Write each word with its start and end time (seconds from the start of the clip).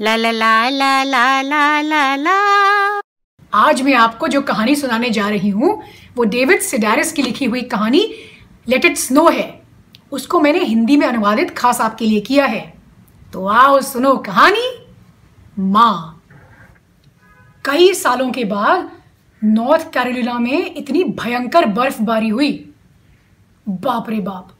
ला 0.00 0.16
ला 0.16 0.30
ला 0.30 0.70
ला 0.70 1.04
ला 1.04 1.42
ला 1.42 1.80
ला 1.82 2.16
ला। 2.16 2.32
आज 3.52 3.80
मैं 3.82 3.94
आपको 3.94 4.28
जो 4.28 4.40
कहानी 4.40 4.74
सुनाने 4.76 5.10
जा 5.10 5.28
रही 5.28 5.48
हूँ, 5.48 5.82
वो 6.16 6.24
डेविड 6.24 6.60
सिडारिस 6.60 7.12
की 7.12 7.22
लिखी 7.22 7.44
हुई 7.44 7.62
कहानी 7.62 8.02
लेट 8.68 8.84
इट 8.84 8.96
स्नो 8.96 9.28
है। 9.28 9.62
उसको 10.12 10.40
मैंने 10.40 10.64
हिंदी 10.64 10.96
में 10.96 11.06
अनुवादित 11.06 11.56
खास 11.58 11.80
आपके 11.80 12.06
लिए 12.06 12.20
किया 12.20 12.46
है। 12.46 12.60
तो 13.32 13.46
आओ 13.46 13.80
सुनो 13.80 14.14
कहानी, 14.16 14.68
माँ। 15.58 16.22
कई 17.64 17.92
सालों 17.94 18.30
के 18.30 18.44
बाद 18.44 18.90
नॉर्थ 19.42 19.92
कैरोलिना 19.92 20.38
में 20.38 20.74
इतनी 20.74 21.04
भयंकर 21.04 21.66
बर्फबारी 21.66 22.28
हुई। 22.28 22.52
बाप 23.66 24.10
रे 24.10 24.20
बाप, 24.20 24.52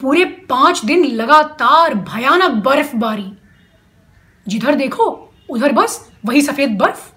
पूरे 0.00 0.24
पाँच 0.24 0.84
दिन 0.84 1.04
लगातार 1.06 1.94
भयानक 1.94 2.64
बर्फबारी। 2.64 3.32
जिधर 4.50 4.74
देखो, 4.74 5.04
उधर 5.48 5.72
बस, 5.72 6.10
वही 6.26 6.42
सफ़ेद 6.42 6.76
बर्फ़। 6.78 7.10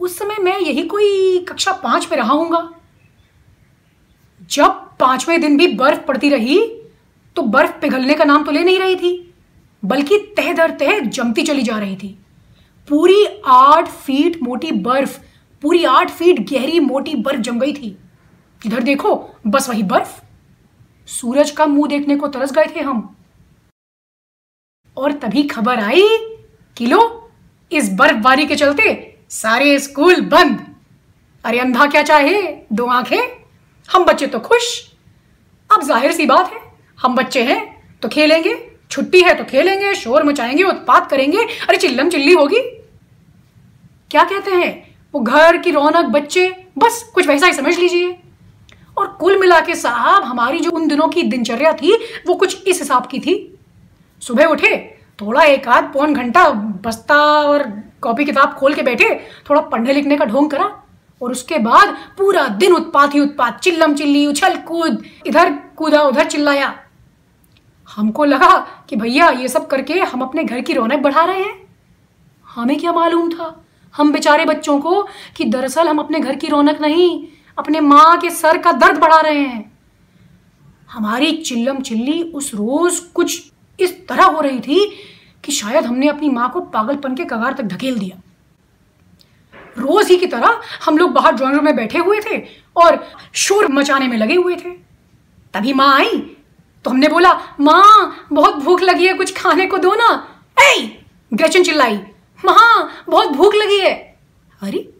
उस 0.00 0.18
समय 0.18 0.36
मैं 0.40 0.58
यही 0.58 0.82
कोई 0.86 1.38
कक्षा 1.48 1.72
पाँच 1.74 2.08
में 2.10 2.16
रहा 2.18 2.32
हूँगा। 2.32 2.68
जब 4.50 4.84
पाँचवें 5.00 5.40
दिन 5.40 5.56
भी 5.56 5.66
बर्फ़ 5.68 6.00
पड़ती 6.00 6.28
रही 6.28 6.58
तो 7.36 7.42
बर्फ़ 7.44 7.72
पिघलने 7.80 8.14
का 8.14 8.24
नाम 8.24 8.44
तो 8.44 8.50
ले 8.50 8.62
नहीं 8.64 8.78
रही 8.78 8.96
थी, 8.96 9.34
बल्कि 9.82 10.18
तह 10.36 10.52
दर 10.52 10.70
तह 10.70 11.00
जमती 11.00 11.42
चली 11.42 11.62
जा 11.62 11.78
रही 11.78 11.96
थी। 11.96 12.08
पूरी 12.88 13.24
आठ 13.46 13.88
फीट 13.88 14.42
मोटी 14.42 14.72
बर्फ़, 14.72 15.18
पूरी 15.62 15.84
आठ 15.84 16.10
फीट 16.10 16.40
गहरी 16.50 16.80
मोटी 16.80 17.14
बर्फ़ 17.16 17.40
जम 17.40 17.58
गई 17.60 17.72
थी। 17.72 17.96
इधर 18.62 18.82
देखो, 18.82 19.14
बस 19.46 19.68
वही 19.68 19.82
बर्फ़। 19.82 20.20
सूरज 21.08 21.50
का 21.50 21.66
मुँह 21.66 21.88
देखने 21.88 22.16
को 22.16 22.28
तरस 22.28 22.52
गए 22.52 22.66
थे 22.76 22.80
हम। 22.80 23.14
और 24.98 25.12
तभी 25.12 25.42
खबर 25.42 25.80
आई 25.80 26.06
कि 26.76 26.86
लो, 26.86 27.30
इस 27.72 27.92
बर्फबारी 27.92 28.46
के 28.46 28.56
चलते 28.56 29.16
सारे 29.30 29.78
स्कूल 29.78 30.20
बंद। 30.20 30.64
अरे 31.44 31.58
अंधा 31.58 31.86
क्या 31.86 32.02
चाहे? 32.02 32.42
दो 32.72 32.86
आँखें? 32.86 33.20
हम 33.88 34.04
बच्चे 34.04 34.26
तो 34.26 34.38
खुश। 34.40 34.66
अब 35.70 35.82
ज़ाहिर 35.82 36.12
सी 36.12 36.26
बात 36.26 36.52
है, 36.52 36.60
हम 36.98 37.14
बच्चे 37.16 37.42
हैं 37.42 37.60
तो 38.02 38.08
खेलेंगे। 38.08 38.56
छुट्टी 38.90 39.20
है 39.20 39.34
तो 39.34 39.44
खेलेंगे, 39.44 39.94
शोर 39.94 40.24
मचाएँगे, 40.24 40.62
उत्पात 40.62 41.10
करेंगे। 41.10 41.38
अरे 41.38 41.76
चिल्लम 41.76 42.08
चिल्ली 42.08 42.32
होगी। 42.32 42.60
क्या 44.10 44.24
कहते 44.24 44.50
हैं? 44.50 44.96
वो 45.14 45.20
घर 45.20 45.56
की 45.56 45.70
रौनक 45.70 46.06
बच्चे, 46.06 46.48
बस 46.78 47.02
कुछ 47.14 47.26
वैसा 47.26 47.46
ही 47.46 47.52
समझ 47.52 47.78
लीजिए। 47.78 48.16
और 48.98 49.06
कुल 49.20 49.38
मिला 49.40 49.60
के 49.60 49.74
साहब, 49.74 50.22
हमारी 50.22 50.60
जो 50.60 50.70
उन 50.70 50.88
दिनों 50.88 51.08
की 51.08 51.22
दिनचर्या 51.22 51.72
थी, 51.72 51.94
वो 52.26 52.34
कुछ 52.34 52.66
इस 52.66 52.78
हिसाब 52.78 53.06
की 53.06 53.20
थी। 53.20 53.57
सुबह 54.22 54.44
उठे, 54.44 54.76
थोड़ा 55.20 55.42
एक 55.42 55.68
आध 55.68 55.92
पौन 55.92 56.14
घंटा 56.14 56.48
बस्ता 56.84 57.16
और 57.42 57.62
कॉपी 58.02 58.24
किताब 58.24 58.54
खोल 58.54 58.74
के 58.74 58.82
बैठे, 58.82 59.14
थोड़ा 59.50 59.60
पढ़ने 59.60 59.92
लिखने 59.92 60.16
का 60.16 60.24
ढोंग 60.24 60.50
करा, 60.50 60.82
और 61.22 61.30
उसके 61.30 61.58
बाद 61.58 61.96
पूरा 62.18 62.46
दिन 62.48 62.72
उत्पात 62.72 63.14
ही 63.14 63.20
उत्पात, 63.20 63.60
चिल्लम 63.60 63.94
चिल्ली, 63.94 64.26
उछल 64.26 64.56
कूद, 64.56 65.02
इधर 65.26 65.52
कूदा, 65.76 66.02
उधर 66.02 66.26
चिल्लाया। 66.26 66.74
हमको 67.88 68.24
लगा 68.24 68.56
कि 68.88 68.96
भैया, 68.96 69.28
ये 69.30 69.48
सब 69.48 69.66
करके 69.66 70.00
हम 70.00 70.22
अपने 70.22 70.44
घर 70.44 70.60
की 70.60 70.72
रौनक 70.72 71.02
बढ़ा 71.02 71.24
रहे 71.24 71.42
हैं। 71.42 71.68
हमें 72.54 72.78
क्या 72.78 72.92
मालूम 72.92 73.30
था? 73.30 73.64
हम 73.94 74.12
बेचारे 74.12 74.44
बच्चों 74.44 74.78
को 74.80 75.02
कि 75.36 75.44
दरअसल 75.44 75.88
हम 75.88 75.98
अपने 75.98 76.20
घर 76.20 76.36
की 76.36 76.46
रौनक 76.46 76.80
नहीं, 76.80 77.26
अपने 77.58 77.80
माँ 77.80 78.18
के 78.18 78.30
सर 78.30 78.58
का 78.58 78.72
दर्द 78.72 78.98
बढ़ा 78.98 79.20
रहे 79.20 79.38
हैं। 79.38 79.72
हमारी 80.90 81.32
चिल्लम 81.32 81.80
चिल्ली 81.80 82.22
उस 82.22 82.54
रोज 82.54 82.98
कुछ 82.98 83.52
इस 83.80 84.08
तरह 84.08 84.24
हो 84.24 84.40
रही 84.40 84.60
थी 84.60 84.96
कि 85.44 85.52
शायद 85.52 85.84
हमने 85.84 86.08
अपनी 86.08 86.28
माँ 86.28 86.50
को 86.50 86.60
पागलपन 86.60 87.14
के 87.14 87.24
कगार 87.24 87.52
तक 87.52 87.62
धकेल 87.62 87.98
दिया। 87.98 88.22
रोज 89.78 90.08
ही 90.08 90.16
की 90.16 90.26
तरह 90.26 90.60
हम 90.84 90.98
लोग 90.98 91.12
बाहर 91.12 91.32
ड्राइंग 91.32 91.56
रूम 91.56 91.64
में 91.64 91.76
बैठे 91.76 91.98
हुए 91.98 92.20
थे 92.20 92.38
और 92.76 93.08
शोर 93.34 93.68
मचाने 93.68 94.08
में 94.08 94.18
लगे 94.18 94.34
हुए 94.34 94.56
थे। 94.56 94.70
तभी 95.54 95.72
माँ 95.72 95.96
आई। 95.96 96.36
तो 96.84 96.90
हमने 96.90 97.08
बोला, 97.08 97.32
माँ, 97.60 98.26
बहुत 98.32 98.54
भूख 98.54 98.82
लगी 98.82 99.06
है, 99.06 99.14
कुछ 99.14 99.36
खाने 99.36 99.66
को 99.66 99.78
दो 99.78 99.94
ना। 99.94 100.28
ऐ, 100.62 100.88
ग्रेचन 101.34 101.62
चिल्लाई, 101.62 101.96
माँ, 102.44 103.04
बहुत 103.08 103.28
भूख 103.28 103.54
लगी 103.54 103.78
है। 103.78 104.18
अरे, 104.62 104.92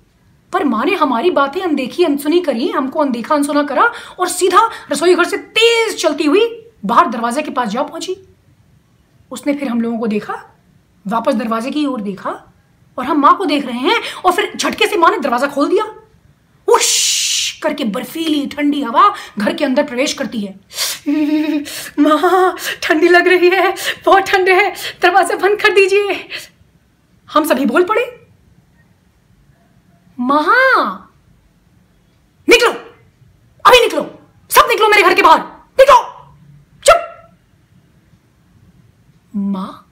पर 0.53 0.65
माँ 0.65 0.85
ने 0.85 0.95
हमारी 0.95 1.31
बातें 1.31 1.61
अनदेखी 1.61 2.05
अनसुनी 2.05 2.41
करी, 2.41 2.69
हमको 2.69 3.01
अनदेखा 3.01 3.35
अनसुना 3.35 3.63
करा 3.63 3.93
और 4.19 4.29
सीधा 4.29 4.71
रसोई 4.93 5.15
घर 5.15 5.25
से 5.25 5.37
तेज 5.37 6.03
चलती 6.03 6.25
हुई 6.25 6.71
बाहर 6.85 7.07
दरवाजे 7.07 7.43
के 7.43 7.51
पास 7.51 7.69
जा 7.69 7.83
पहुँची। 7.83 8.28
उसने 9.31 9.55
फिर 9.55 9.69
हम 9.69 9.81
लोगों 9.81 9.99
को 9.99 10.07
देखा, 10.07 10.35
वापस 11.05 11.35
दरवाजे 11.35 11.71
की 11.71 11.85
ओर 11.87 12.01
देखा 12.01 12.31
और 12.99 13.05
हम 13.05 13.21
माँ 13.21 13.37
को 13.37 13.45
देख 13.45 13.67
रहे 13.67 13.79
हैं 13.81 14.01
और 14.25 14.33
फिर 14.33 14.53
झटके 14.57 14.87
से 14.87 14.97
माँ 14.97 15.11
ने 15.11 15.19
दरवाज़ा 15.19 15.47
खोल 15.49 15.69
दिया। 15.69 15.85
उश 16.69 17.61
करके 17.63 17.85
बर्फीली 17.87 18.47
ठंडी 18.47 18.83
हवा 18.83 19.13
घर 19.39 19.55
के 19.55 19.65
अंदर 19.65 19.85
प्रवेश 19.85 20.13
करती 20.15 20.41
है। 20.41 20.55
माँ, 22.01 22.57
ठंडी 22.83 23.09
लग 23.09 23.29
रही 23.29 23.49
है, 23.51 23.75
बहुत 24.07 24.23
ठंडे 24.25 24.55
है, 24.55 24.71
दरवाज़ा 25.03 25.37
बंद 25.37 25.61
कर 25.61 25.73
दीजिए। 25.75 26.29
हम 27.29 27.45
सभी 27.45 27.67
बोल 27.67 27.85
पड़े। 27.85 28.05
महा 30.19 30.85
निकलो, 32.49 32.71
अभी 33.65 33.81
निकलो, 33.81 34.03
सब 34.51 34.69
निकलो 34.69 34.89
मेरे 34.89 35.03
घर 35.03 35.15
के 35.15 35.23
बाहर 35.23 35.41
निकलो 35.79 35.97
माँ 39.39 39.85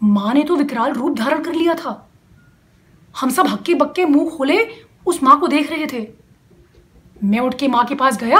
माँ 0.00 0.32
ने 0.34 0.42
तो 0.44 0.56
विकराल 0.56 0.92
रूप 0.92 1.16
धारण 1.18 1.42
कर 1.42 1.52
लिया 1.52 1.74
था। 1.74 2.08
हम 3.14 3.30
सब 3.30 3.46
हक्के 3.46 3.74
बक्के 3.74 4.04
मुँह 4.04 4.30
खोले 4.36 4.66
उस 5.06 5.22
माँ 5.22 5.38
को 5.40 5.48
देख 5.48 5.70
रहे 5.70 5.86
थे। 5.86 6.06
मैं 7.24 7.40
उठ 7.40 7.54
के 7.58 7.68
माँ 7.68 7.84
के 7.84 7.94
पास 7.94 8.18
गया 8.18 8.38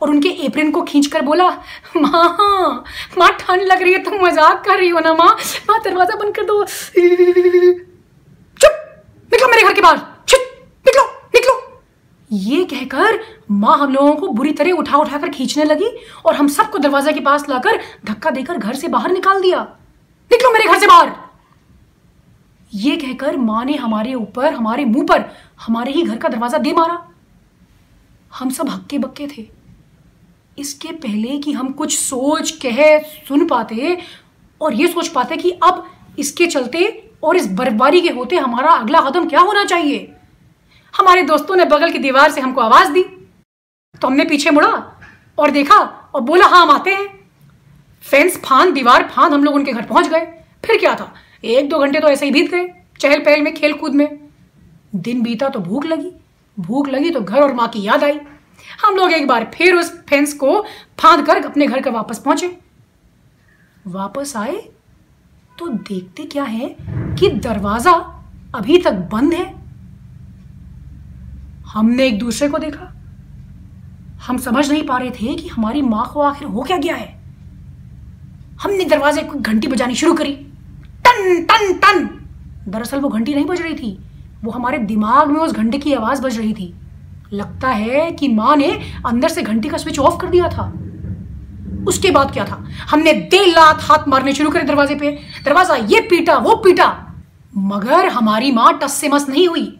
और 0.00 0.10
उनके 0.10 0.28
एप्रिन 0.44 0.70
को 0.72 0.82
खींचकर 0.82 1.22
बोला, 1.22 1.48
माँ 1.96 2.84
माँ, 3.18 3.30
ठंड 3.32 3.62
लग 3.62 3.82
रही 3.82 3.92
है, 3.92 4.02
तुम 4.04 4.24
मज़ाक 4.24 4.64
कर 4.64 4.78
रही 4.78 4.88
हो 4.88 5.00
ना 5.00 5.12
माँ? 5.14 5.36
माँ, 5.70 5.80
दरवाज़ा 5.84 6.16
बंद 6.16 6.34
कर 6.36 6.44
दो। 6.44 6.64
चुप! 6.64 8.72
निकलो 9.32 9.48
मेरे 9.48 9.62
घर 9.62 9.74
के 9.74 9.80
बाहर। 9.80 10.09
ये 12.30 12.64
कहकर 12.64 13.18
माँ 13.50 13.76
हम 13.78 13.92
लोगों 13.92 14.14
को 14.14 14.28
बुरी 14.28 14.52
तरह 14.52 14.72
उठा 14.72 14.96
उठा 14.96 15.18
कर 15.18 15.28
खींचने 15.28 15.64
लगी 15.64 15.88
और 16.26 16.34
हम 16.34 16.48
सबको 16.48 16.78
दरवाजे 16.78 17.12
के 17.12 17.20
पास 17.20 17.48
लाकर 17.48 17.80
धक्का 18.04 18.30
देकर 18.30 18.58
घर 18.58 18.74
से 18.74 18.88
बाहर 18.88 19.12
निकाल 19.12 19.40
दिया। 19.42 19.62
निकलो 20.30 20.52
मेरे 20.52 20.64
घर 20.64 20.78
से 20.78 20.86
बाहर। 20.86 21.12
ये 22.74 22.96
कहकर 22.96 23.36
माँ 23.36 23.64
ने 23.64 23.76
हमारे 23.76 24.14
ऊपर, 24.14 24.52
हमारे 24.54 24.84
मुँह 24.84 25.06
पर, 25.06 25.24
हमारे 25.60 25.92
ही 25.92 26.02
घर 26.02 26.16
का 26.16 26.28
दरवाज़ा 26.28 26.58
दे 26.58 26.72
मारा। 26.72 26.98
हम 28.38 28.50
सब 28.50 28.68
हक्के 28.68 28.98
बक्के 28.98 29.26
थे। 29.26 29.46
इसके 30.58 30.92
पहले 30.92 31.38
कि 31.38 31.52
हम 31.52 31.72
कुछ 31.72 31.98
सोच, 31.98 32.50
कह, 32.50 32.98
सुन 33.28 33.46
पाते 33.46 33.98
और 34.60 34.74
ये 34.74 34.88
सोच 34.88 35.08
पाते 35.08 35.36
कि 35.36 35.50
अब 35.50 35.86
इसके 36.18 36.46
चलते 36.46 37.10
और 37.22 37.36
इस 37.36 37.52
बर्फबारी 37.52 38.00
के 38.00 38.08
होते 38.08 38.36
हमारा 38.36 38.72
अगला 38.72 39.00
कदम 39.00 39.28
क्या 39.28 39.40
होना 39.40 39.64
चाहिए? 39.64 40.16
हमारे 40.94 41.22
दोस्तों 41.22 41.56
ने 41.56 41.64
बगल 41.64 41.92
की 41.92 41.98
दीवार 41.98 42.30
से 42.30 42.40
हमको 42.40 42.60
आवाज़ 42.60 42.92
दी। 42.92 43.02
तो 43.02 44.06
हमने 44.06 44.24
पीछे 44.24 44.50
मुड़ा 44.50 44.68
और 45.38 45.50
देखा 45.50 45.76
और 46.14 46.20
बोला 46.20 46.46
हाँ 46.46 46.62
हम 46.62 46.70
आते 46.70 46.90
हैं। 46.90 47.08
फेंस 48.04 48.36
फांद 48.44 48.74
दीवार 48.74 49.08
फांद 49.08 49.32
हम 49.32 49.44
लोग 49.44 49.54
उनके 49.54 49.72
घर 49.72 49.82
पहुँच 49.82 50.08
गए। 50.08 50.26
फिर 50.64 50.78
क्या 50.78 50.94
था? 50.94 51.12
एक 51.44 51.68
दो 51.68 51.78
घंटे 51.78 52.00
तो 52.00 52.08
ऐसे 52.08 52.26
ही 52.26 52.32
बीत 52.32 52.50
गए, 52.50 52.68
चहल 53.00 53.20
पहल 53.20 53.42
में 53.42 53.54
खेल 53.54 53.72
कूद 53.72 53.94
में। 53.94 54.18
दिन 54.94 55.22
बीता 55.22 55.48
तो 55.48 55.60
भूख 55.60 55.84
लगी। 55.86 56.10
भूख 56.58 56.88
लगी 56.88 57.10
तो 57.10 57.20
घर 57.20 57.40
और 57.40 57.52
माँ 57.54 57.68
की 57.68 57.82
याद 57.82 58.04
आई। 58.04 58.18
हम 58.82 58.96
लोग 58.96 59.12
एक 59.12 59.26
बार 59.26 59.50
फिर 59.54 59.74
उस 59.74 59.92
फेंस 60.08 60.32
को 60.34 60.60
फांद 61.00 61.26
कर 61.26 61.44
अपने 61.44 61.66
घर 61.66 61.80
का 61.80 61.90
वापस 61.90 62.18
पहुँचे। 62.18 62.56
वापस 63.86 64.36
आए 64.36 64.56
तो 65.58 65.68
देखते 65.68 66.24
क्या 66.24 66.44
है 66.44 66.74
कि 67.18 67.28
दरवाज़ा 67.38 67.92
अभी 68.54 68.78
तक 68.78 68.92
बंद 69.12 69.34
है। 69.34 69.59
हमने 71.72 72.06
एक 72.06 72.18
दूसरे 72.18 72.48
को 72.48 72.58
देखा। 72.58 72.92
हम 74.26 74.38
समझ 74.38 74.70
नहीं 74.70 74.82
पा 74.82 74.98
रहे 74.98 75.10
थे 75.10 75.34
कि 75.34 75.48
हमारी 75.48 75.82
माँ 75.82 76.10
को 76.14 76.20
आखिर 76.20 76.48
हो 76.48 76.62
क्या 76.62 76.76
गया 76.76 76.94
है। 76.94 77.20
हमने 78.62 78.84
दरवाजे 78.84 79.22
को 79.22 79.38
घंटी 79.38 79.68
बजानी 79.68 79.94
शुरू 79.94 80.14
करी। 80.14 80.32
टन 81.06 81.44
टन 81.44 81.72
टन। 81.72 82.08
दरअसल 82.68 83.00
वो 83.00 83.08
घंटी 83.08 83.34
नहीं 83.34 83.46
बज 83.46 83.60
रही 83.60 83.74
थी। 83.74 83.98
वो 84.44 84.50
हमारे 84.50 84.78
दिमाग 84.78 85.30
में 85.30 85.40
उस 85.40 85.52
घंटे 85.52 85.78
की 85.78 85.94
आवाज़ 85.94 86.22
बज 86.22 86.38
रही 86.38 86.52
थी। 86.52 86.74
लगता 87.32 87.68
है 87.68 88.10
कि 88.10 88.28
माँ 88.28 88.56
ने 88.56 88.70
अंदर 89.06 89.28
से 89.28 89.42
घंटी 89.42 89.68
का 89.68 89.76
स्विच 89.76 89.98
ऑफ़ 89.98 90.20
कर 90.20 90.28
दिया 90.28 90.48
था। 90.48 90.72
उसके 91.88 92.10
बाद 92.10 92.30
क्या 92.30 92.44
था? 92.44 92.64
हमने 92.90 93.12
देर 93.12 93.48
लात 93.48 93.78
हाथ 93.80 94.08
मारने 94.08 94.32
शुरू 94.32 94.50
करे 94.50 94.62
दरवाजे 94.62 94.94
पे। 94.94 95.18
दरवाज़ा 95.44 95.74
ये 95.74 96.00
पीटा, 96.00 96.36
वो 96.36 96.54
पीटा। 96.54 97.16
मगर 97.56 98.08
हमारी 98.08 98.52
माँ 98.52 98.78
टस 98.78 98.92
से 98.92 99.08
मस 99.08 99.28
नहीं 99.28 99.48
हुई। 99.48 99.79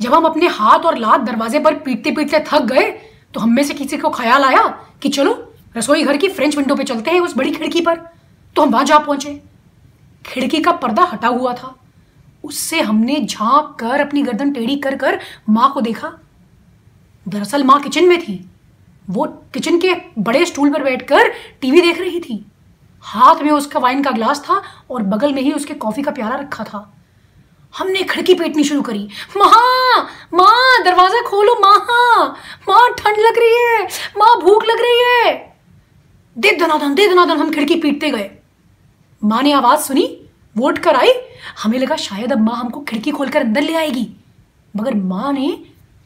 जब 0.00 0.14
हम 0.14 0.24
अपने 0.24 0.46
हाथ 0.46 0.78
और 0.78 0.98
लात 0.98 1.20
दरवाजे 1.20 1.58
पर 1.58 1.74
पीटते 1.74 2.10
पीटते 2.10 2.38
थक 2.48 2.62
गए 2.62 2.90
तो 3.34 3.40
हम 3.40 3.50
में 3.50 3.62
से 3.62 3.74
किसी 3.74 3.96
को 3.96 4.10
ख्याल 4.10 4.44
आया 4.44 4.62
कि 5.02 5.08
चलो, 5.08 5.52
रसोई 5.76 6.02
घर 6.02 6.16
की 6.16 6.28
फ्रेंच 6.28 6.56
विंडो 6.56 6.74
पे 6.74 6.84
चलते 6.84 7.10
हैं 7.10 7.20
उस 7.20 7.36
बड़ी 7.36 7.50
खिड़की 7.52 7.80
पर। 7.80 7.96
तो 8.56 8.62
हम 8.62 8.70
वहाँ 8.70 8.84
जा 8.84 8.98
पहुँचे। 8.98 9.40
खिड़की 10.26 10.60
का 10.60 10.72
पर्दा 10.72 11.02
हटा 11.02 11.28
हुआ 11.28 11.52
था। 11.54 11.74
उससे 12.44 12.80
हमने 12.80 13.20
झाँक 13.20 13.76
कर 13.80 14.00
अपनी 14.00 14.22
गर्दन 14.22 14.52
टेढ़ी 14.52 14.76
कर 14.76 14.96
कर 14.96 15.20
माँ 15.48 15.72
को 15.72 15.80
देखा। 15.80 16.12
दरअसल 17.28 17.64
माँ 17.64 17.80
किचन 17.80 18.04
में 18.04 18.18
थी। 18.20 18.50
वो 19.10 19.24
किचन 19.54 19.78
के 19.78 19.94
बड़े 20.18 20.44
स्टूल 20.46 20.72
पर 20.72 20.82
बैठकर 20.82 21.28
टीवी 21.60 21.80
देख 21.80 22.00
रही 22.00 22.20
थी। 22.20 22.44
हाथ 23.00 23.42
में 23.42 23.50
उसका 23.52 23.80
वाइन 23.80 24.02
का 24.02 24.10
ग्लास 24.10 24.40
था 24.40 24.62
और 24.90 25.02
बगल 25.02 25.32
में 25.32 25.42
ही 25.42 25.52
उसके 25.52 25.74
कॉफ़ी 25.74 26.02
का 26.02 26.10
प्याला 26.10 26.36
रखा 26.36 26.64
था। 26.64 26.95
हमने 27.74 28.02
खिड़की 28.02 28.34
पीटनी 28.34 28.64
शुरू 28.64 28.82
करी। 28.82 29.08
माँ 29.36 30.08
माँ, 30.34 30.84
दरवाज़ा 30.84 31.20
खोलो, 31.20 31.54
माँ। 31.54 32.28
माँ, 32.68 32.88
ठंड 32.98 33.18
लग 33.18 33.38
रही 33.38 33.54
है। 33.54 33.84
माँ, 34.18 34.34
भूख 34.40 34.64
लग 34.64 34.80
रही 34.80 35.02
है। 35.04 35.34
दे 36.36 36.52
दनादन 36.56 36.94
दे 36.94 37.08
दनादन 37.08 37.38
हम 37.38 37.50
खिड़की 37.50 37.74
पीटते 37.76 38.10
गए। 38.10 38.30
माँ 39.22 39.42
ने 39.42 39.52
आवाज़ 39.52 39.80
सुनी 39.80 40.06
वोट 40.56 40.78
कर 40.78 40.96
आई। 40.96 41.12
हमें 41.62 41.78
लगा 41.78 41.96
शायद 41.96 42.32
अब 42.32 42.40
माँ 42.40 42.56
हमको 42.56 42.80
खिड़की 42.80 43.10
खोलकर 43.10 43.40
अंदर 43.40 43.60
ले 43.60 43.74
आएगी। 43.74 44.08
मगर 44.74 44.94
माँ 44.94 45.32
ने 45.32 45.48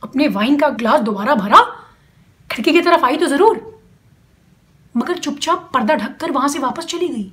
अपने 0.03 0.29
वाइन 0.29 0.57
का 0.59 0.69
ग्लास 0.71 1.01
दोबारा 1.01 1.35
भरा। 1.35 1.61
खिड़की 2.51 2.73
की 2.73 2.81
तरफ़ 2.81 3.05
आई 3.05 3.17
तो 3.17 3.27
ज़रूर। 3.27 3.59
मगर 4.95 5.19
चुपचाप 5.19 5.71
पर्दा 5.75 5.95
ढककर 5.95 6.31
वहाँ 6.31 6.49
से 6.49 6.59
वापस 6.59 6.85
चली 6.85 7.09
गई। 7.09 7.31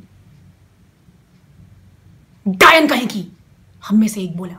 डायन 2.46 2.88
कहीं 2.88 3.08
की 3.08 3.26
हम 3.88 3.98
में 3.98 4.08
से 4.08 4.22
एक 4.22 4.36
बोला, 4.38 4.56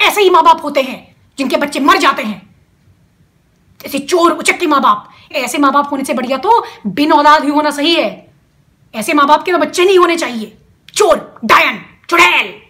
ऐसे 0.00 0.22
ही 0.22 0.30
माँ 0.30 0.42
बाप 0.44 0.62
होते 0.64 0.82
हैं 0.82 1.16
जिनके 1.38 1.56
बच्चे 1.56 1.80
मर 1.80 1.98
जाते 1.98 2.22
हैं। 2.22 2.40
जैसे 3.80 3.98
चोर 3.98 4.32
उचक्के 4.32 4.66
माँ 4.66 4.80
बाप 4.80 5.08
ऐसे 5.34 5.58
माँ 5.58 5.72
बाप 5.72 5.90
होने 5.90 6.04
से 6.04 6.14
बढ़िया 6.14 6.36
तो 6.38 6.64
बिन 6.88 7.12
औलाद 7.12 7.44
ही 7.44 7.50
होना 7.50 7.70
सही 7.70 7.94
है। 7.94 8.32
ऐसे 8.94 9.12
माँ 9.14 9.26
बाप 9.26 9.42
के 9.42 9.52
तो 9.52 9.58
बच्चे 9.58 9.84
नहीं 9.84 9.98
होने 9.98 10.16
चाहिए। 10.16 10.56
चोर, 10.94 11.40
डायन, 11.44 11.80
चुड़ैल 12.10 12.60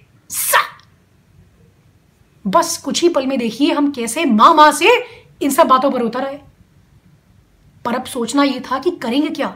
बस 2.44 2.76
कुछ 2.84 3.02
ही 3.02 3.08
पल 3.08 3.26
में 3.26 3.38
देखिए 3.38 3.72
हम 3.72 3.90
कैसे 3.92 4.24
माँ 4.24 4.52
माँ 4.54 4.70
से 4.72 4.88
इन 5.42 5.50
सब 5.50 5.66
बातों 5.66 5.90
पर 5.90 6.02
उतर 6.02 6.24
आए। 6.24 6.40
पर 7.84 7.94
अब 7.94 8.04
सोचना 8.04 8.42
यह 8.42 8.60
था 8.60 8.78
कि 8.78 8.90
करेंगे 8.92 9.28
क्या? 9.28 9.54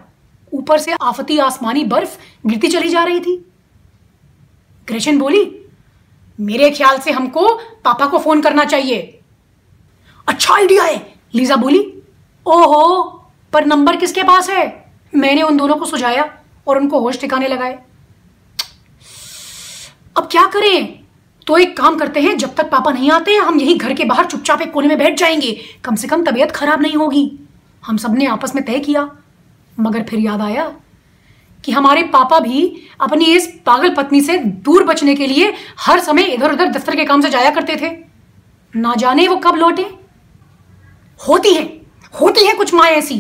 ऊपर 0.53 0.79
से 0.79 0.93
आफती 0.93 1.39
आसमानी 1.39 1.85
बर्फ़ 1.85 2.17
गिरती 2.47 2.69
चली 2.69 2.89
जा 2.89 3.03
रही 3.05 3.21
थी। 3.21 3.37
ग्रेशन 4.89 5.19
बोली 5.19 5.45
मेरे 6.41 6.71
ख्याल 6.71 6.99
से 6.99 7.11
हमको 7.11 7.55
पापा 7.85 8.07
को 8.07 8.19
फ़ोन 8.19 8.43
करना 8.43 8.65
चाहिए। 8.65 9.21
अच्छा 10.27 10.55
आइडिया 10.55 10.85
है। 10.85 11.15
लीजा 11.35 11.57
बोली, 11.57 12.03
ओहो, 12.47 13.03
पर 13.53 13.65
नंबर 13.65 13.97
किसके 13.97 14.23
पास 14.23 14.51
है? 14.51 14.93
मैंने 15.15 15.43
उन 15.43 15.57
दोनों 15.57 15.77
को 15.77 15.85
सुझाया 15.85 16.39
और 16.67 16.79
उनको 16.79 17.01
होश 17.01 17.21
ठिकाने 17.21 17.49
लगाए। 17.49 17.79
अब 20.17 20.29
क्या 20.31 20.47
करें? 20.47 21.01
तो 21.47 21.59
एक 21.59 21.77
काम 21.77 21.99
करते 21.99 22.21
हैं, 22.21 22.39
जब 22.39 22.55
तक 22.55 22.71
पापा 22.71 22.91
नहीं 22.91 23.11
आते, 23.11 23.37
हम 23.37 23.61
यही 23.61 23.75
घर 23.75 23.95
के 23.95 24.05
बाहर 24.05 24.27
चुपचाप 24.27 24.63
एक 24.63 24.73
कोने 24.73 24.89
में 24.89 24.99
बैठ 24.99 25.19
जाएँगे। 25.19 25.61
कम 25.85 25.95
से 25.95 26.09
कम 26.09 26.25
तबीयत 26.25 26.51
खराब 26.51 26.83
नहीं 26.83 26.95
होगी। 26.95 27.39
हम 27.87 27.97
सबने 27.97 28.27
आपस 28.27 28.55
में 28.55 28.65
तय 28.65 28.79
किया, 28.79 29.11
मगर 29.81 30.03
फिर 30.03 30.19
याद 30.19 30.41
आया 30.41 30.77
कि 31.67 31.73
हमारे 31.73 32.03
पापा 32.09 32.39
भी 32.41 32.61
अपनी 33.01 33.25
इस 33.27 33.47
पागल 33.67 33.95
पत्नी 33.95 34.21
से 34.21 34.39
दूर 34.39 34.85
बचने 34.85 35.15
के 35.15 35.27
लिए 35.27 35.53
हर 35.81 36.01
समय 36.01 36.23
इधर 36.25 36.53
उधर 36.53 36.69
दफ्तर 36.73 36.97
के 36.97 37.05
काम 37.05 37.21
से 37.21 37.31
जाया 37.31 37.51
करते 37.51 37.77
थे। 37.77 37.91
ना 38.75 38.95
जाने 38.95 39.27
वो 39.29 39.37
कब 39.37 39.57
लौटे। 39.57 39.87
होती 41.21 41.55
है 41.55 41.65
होती 42.15 42.45
है 42.47 42.53
कुछ 42.55 42.73
माए 42.75 42.95
ऐसी, 42.95 43.17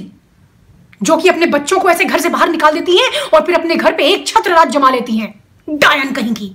जो 1.00 1.16
कि 1.16 1.28
अपने 1.28 1.46
बच्चों 1.46 1.78
को 1.80 1.90
ऐसे 1.90 2.04
घर 2.04 2.20
से 2.20 2.28
बाहर 2.28 2.48
निकाल 2.48 2.74
देती 2.74 2.96
हैं 2.96 3.10
और 3.24 3.44
फिर 3.46 3.54
अपने 3.54 3.76
घर 3.76 3.94
पे 3.94 4.04
एक 4.04 4.26
छत्र 4.26 4.50
रात 4.50 4.68
जमा 4.68 4.90
लेती 4.90 5.16
हैं, 5.16 5.34
डायन 5.68 6.12
कहीं 6.12 6.34
की। 6.34 6.50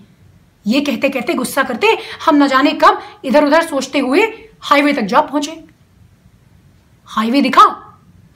ये 0.65 0.81
कहते 0.81 1.09
कहते 1.09 1.33
गुस्सा 1.33 1.63
करते 1.63 1.97
हम 2.25 2.43
न 2.43 2.47
जाने 2.47 2.71
कब 2.73 3.01
इधर 3.25 3.45
उधर 3.45 3.63
सोचते 3.63 3.99
हुए 3.99 4.21
हाईवे 4.61 4.93
तक 4.93 5.01
जा 5.03 5.21
पहुँचे। 5.21 5.63
हाईवे 7.07 7.41
दिखा 7.41 7.65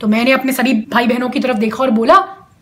तो 0.02 0.08
मैंने 0.08 0.32
अपने 0.32 0.54
सभी 0.54 0.74
भाई 0.92 1.08
बहनों 1.08 1.30
की 1.30 1.40
तरफ़ 1.40 1.58
देखा 1.58 1.84
और 1.84 1.92
बोला 1.92 2.16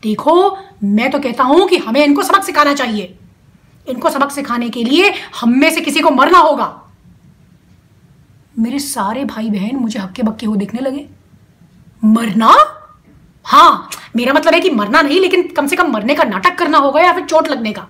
देखो, 0.03 0.57
मैं 0.83 1.09
तो 1.11 1.19
कहता 1.19 1.43
हूँ 1.43 1.67
कि 1.67 1.77
हमें 1.77 2.03
इनको 2.03 2.23
सबक 2.23 2.43
सिखाना 2.43 2.73
चाहिए। 2.73 3.17
इनको 3.87 4.09
सबक 4.09 4.31
सिखाने 4.31 4.69
के 4.69 4.83
लिए 4.83 5.13
हम 5.41 5.57
में 5.59 5.69
से 5.71 5.81
किसी 5.81 5.99
को 5.99 6.11
मरना 6.11 6.39
होगा। 6.39 6.67
मेरे 8.59 8.79
सारे 8.79 9.25
भाई 9.25 9.49
बहन 9.49 9.75
मुझे 9.75 9.99
हक्के 9.99 10.23
बक्के 10.23 10.45
हो 10.45 10.55
देखने 10.55 10.81
लगे। 10.81 11.05
मरना? 12.03 12.53
हाँ 13.45 13.89
मेरा 14.15 14.33
मतलब 14.33 14.53
है 14.53 14.59
कि 14.59 14.69
मरना 14.69 15.01
नहीं, 15.01 15.19
लेकिन 15.19 15.47
कम 15.47 15.67
से 15.67 15.75
कम 15.75 15.91
मरने 15.91 16.15
का 16.15 16.23
नाटक 16.23 16.57
करना 16.57 16.77
होगा 16.77 17.01
या 17.01 17.13
फिर 17.13 17.25
चोट 17.25 17.47
लगने 17.47 17.71
का। 17.73 17.87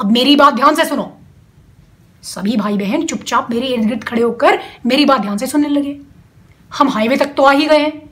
अब 0.00 0.10
मेरी 0.12 0.36
बात 0.36 0.54
ध्यान 0.54 0.74
से 0.74 0.84
सुनो। 0.84 1.12
सभी 2.22 2.56
भाई 2.56 2.76
बहन 2.78 3.06
चुपचाप 3.06 3.50
मेरे 3.50 3.66
इर्द 3.66 3.86
गिर्द 3.86 4.04
खड़े 4.04 4.22
होकर 4.22 4.58
मेरी 4.86 5.04
बात 5.04 5.20
ध्यान 5.20 5.36
से 5.38 5.46
सुनने 5.46 5.68
लगे। 5.68 5.98
हम 6.70 6.88
हाईवे 6.88 7.16
तक 7.16 7.34
तो 7.36 7.42
आ 7.42 7.52
ही 7.52 7.66
गए 7.66 7.78
हैं। 7.78 8.03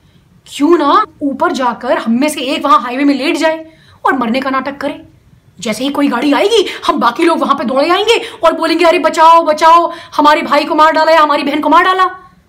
क्यों 0.47 0.77
ना 0.79 1.05
ऊपर 1.23 1.53
जाकर 1.53 1.99
हम 1.99 2.13
में 2.13 2.29
से 2.29 2.41
एक 2.45 2.65
वहाँ 2.65 2.81
हाईवे 2.81 3.05
में 3.05 3.15
लेट 3.15 3.37
जाए 3.37 3.65
और 4.05 4.19
मरने 4.19 4.41
का 4.41 4.51
नाटक 4.51 4.77
करे। 4.77 5.01
जैसे 5.61 5.85
ही 5.85 5.91
कोई 5.91 6.09
गाड़ी 6.09 6.33
आएगी, 6.33 6.65
हम 6.87 6.99
बाकी 7.01 7.25
लोग 7.25 7.39
वहाँ 7.39 7.55
पे 7.55 7.65
दौड़े 7.65 7.89
आएँगे 7.91 8.19
और 8.45 8.53
बोलेंगे, 8.53 8.85
अरे 8.85 8.99
बचाओ 8.99 9.43
बचाओ, 9.45 9.93
हमारे 10.17 10.43
भाई 10.43 10.65
को 10.65 10.75
मार 10.75 10.93
डाला 10.93 11.13
या 11.13 11.21
हमारी 11.21 11.43
बहन 11.43 11.61
को 11.61 11.69
मार 11.69 11.85
डाला? 11.85 12.05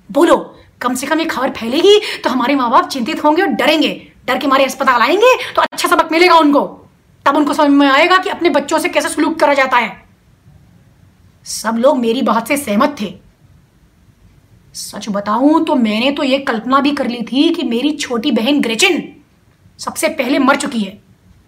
बोलो, 0.09 0.37
कम 0.81 0.95
से 0.95 1.07
कम 1.07 1.19
ये 1.19 1.25
खबर 1.25 1.49
फैलेगी 1.49 1.99
तो 2.23 2.29
हमारे 2.29 2.55
माँ 2.55 2.69
बाप 2.71 2.89
चिंतित 2.89 3.23
होंगे 3.23 3.41
और 3.41 3.47
डरेंगे। 3.49 3.89
डर 4.27 4.37
के 4.37 4.47
हमारे 4.47 4.65
अस्पताल 4.65 5.01
आएँगे 5.01 5.35
तो 5.53 5.61
अच्छा 5.61 5.87
सबक 5.87 6.11
मिलेगा 6.11 6.37
उनको। 6.37 6.61
तब 7.25 7.35
उनको 7.35 7.53
समझ 7.53 7.69
में 7.69 7.87
आएगा 7.87 8.17
कि 8.17 8.29
अपने 8.29 8.49
बच्चों 8.49 8.79
से 8.79 8.89
कैसे 8.89 9.09
सलूक 9.09 9.39
करा 9.39 9.53
जाता 9.53 9.77
है। 9.77 9.91
सब 11.45 11.77
लोग 11.77 11.97
मेरी 11.97 12.21
बात 12.21 12.47
से 12.47 12.57
सहमत 12.57 12.95
थे। 13.01 13.13
सच 14.73 15.05
बताऊँ 15.09 15.63
तो 15.65 15.75
मैंने 15.75 16.11
तो 16.11 16.23
ये 16.23 16.37
कल्पना 16.39 16.79
भी 16.79 16.91
कर 16.91 17.07
ली 17.07 17.21
थी 17.23 17.49
कि 17.49 17.63
मेरी 17.63 17.91
छोटी 17.91 18.31
बहन 18.31 18.61
ग्रेचिन 18.61 19.01
सबसे 19.79 20.07
पहले 20.09 20.39
मर 20.39 20.55
चुकी 20.55 20.79
है। 20.79 21.01